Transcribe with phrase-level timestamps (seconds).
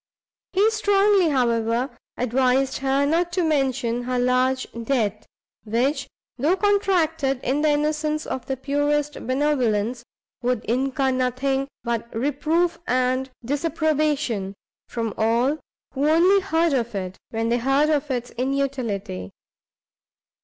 [0.53, 5.27] He strongly, however, advised her not to mention her large debt,
[5.63, 6.07] which,
[6.39, 10.03] though contracted in the innocence of the purest benevolence,
[10.41, 14.55] would incur nothing but reproof and disapprobation,
[14.89, 15.59] from all
[15.93, 19.29] who only heard of it, when they heard of its inutility.